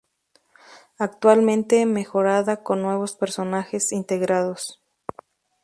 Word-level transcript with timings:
Actualmente 0.97 1.85
mejorada 1.85 2.63
con 2.63 2.81
nuevos 2.81 3.15
personajes 3.15 3.91
integrados. 3.91 4.81